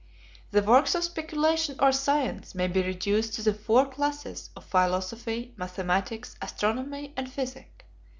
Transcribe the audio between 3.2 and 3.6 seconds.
to the